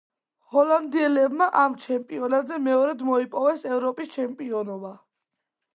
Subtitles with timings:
[0.53, 4.97] ჰოლანდიელებმა ამ ჩემპიონატზე მეორედ მოიპოვეს ევროპის ჩემპიონობა.